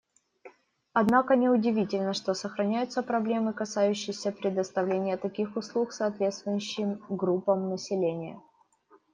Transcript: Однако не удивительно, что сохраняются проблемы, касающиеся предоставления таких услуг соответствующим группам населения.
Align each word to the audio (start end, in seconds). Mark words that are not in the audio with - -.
Однако 0.93 1.35
не 1.35 1.47
удивительно, 1.47 2.15
что 2.15 2.33
сохраняются 2.33 3.03
проблемы, 3.03 3.53
касающиеся 3.53 4.31
предоставления 4.31 5.15
таких 5.15 5.55
услуг 5.55 5.93
соответствующим 5.93 7.05
группам 7.07 7.69
населения. 7.69 8.41